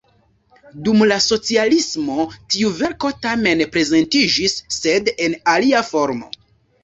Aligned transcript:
Dum 0.85 1.03
la 1.09 1.17
socialismo 1.25 2.23
tiu 2.53 2.71
verko 2.79 3.11
tamen 3.25 3.61
prezentiĝis, 3.75 4.57
sed 4.79 5.11
en 5.27 5.39
alia 5.57 5.83
formo. 5.91 6.33